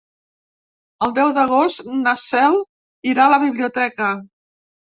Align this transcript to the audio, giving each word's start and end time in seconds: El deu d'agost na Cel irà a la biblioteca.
El 1.07 1.13
deu 1.17 1.33
d'agost 1.35 1.85
na 1.99 2.13
Cel 2.23 2.57
irà 3.13 3.29
a 3.29 3.31
la 3.37 3.41
biblioteca. 3.47 4.13